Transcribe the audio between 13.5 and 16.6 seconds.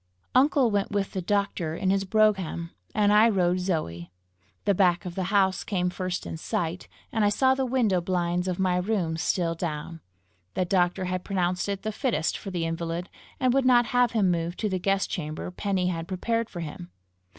would not have him moved to the guest chamber Penny had prepared